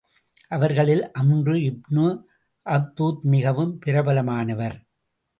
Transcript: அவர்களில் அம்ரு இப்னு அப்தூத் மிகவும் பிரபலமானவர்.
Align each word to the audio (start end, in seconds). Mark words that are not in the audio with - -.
அவர்களில் 0.51 1.03
அம்ரு 1.19 1.55
இப்னு 1.63 2.05
அப்தூத் 2.65 3.19
மிகவும் 3.21 3.79
பிரபலமானவர். 3.85 4.77